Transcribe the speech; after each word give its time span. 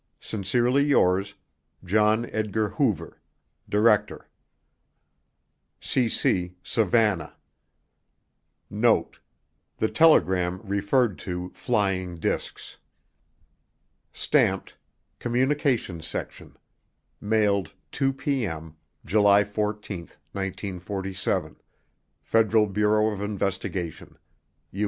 Sincerely 0.19 0.83
yours, 0.83 1.35
John 1.85 2.25
Edgar 2.31 2.69
Hoover 2.69 3.21
Director 3.69 4.27
cc 5.79 6.55
Savannah 6.63 7.35
NOTE: 8.71 9.19
The 9.77 9.89
telegram 9.89 10.59
referred 10.63 11.19
to 11.19 11.51
"flying 11.53 12.15
discs." 12.15 12.77
[Stamped: 14.11 14.75
COMMUNICATIONS 15.19 16.07
SECTION 16.07 16.57
MAILED 17.21 17.71
2 17.91 18.11
P.M. 18.11 18.77
JUL 19.05 19.45
14 19.45 19.99
1947 20.31 21.57
FEDERAL 22.23 22.65
BUREAU 22.65 23.13
OF 23.13 23.21
INVESTIGATION 23.21 24.17
U. 24.71 24.79